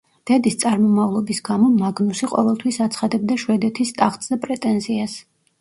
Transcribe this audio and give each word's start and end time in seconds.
დედის 0.29 0.55
წარმომავლობის 0.61 1.41
გამო, 1.49 1.69
მაგნუსი 1.83 2.29
ყოველთვის 2.33 2.79
აცხადებდა 2.89 3.39
შვედეთის 3.45 3.95
ტახტზე 4.01 4.43
პრეტენზიას. 4.49 5.17